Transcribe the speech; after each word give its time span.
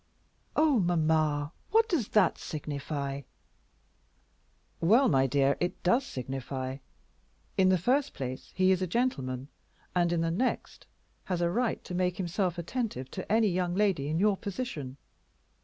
"Oh, 0.55 0.79
mamma, 0.79 1.51
what 1.69 1.87
does 1.87 2.07
that 2.07 2.39
signify?" 2.39 3.21
"Well, 4.79 5.07
my 5.07 5.27
dear, 5.27 5.57
it 5.59 5.83
does 5.83 6.03
signify. 6.07 6.77
In 7.55 7.69
the 7.69 7.77
first 7.77 8.15
place, 8.15 8.51
he 8.55 8.71
is 8.71 8.81
a 8.81 8.87
gentleman, 8.87 9.47
and 9.95 10.11
in 10.11 10.21
the 10.21 10.31
next, 10.31 10.87
has 11.25 11.39
a 11.39 11.51
right 11.51 11.83
to 11.83 11.93
make 11.93 12.17
himself 12.17 12.57
attentive 12.57 13.11
to 13.11 13.31
any 13.31 13.49
young 13.49 13.75
lady 13.75 14.07
in 14.07 14.17
your 14.17 14.37
position. 14.37 14.97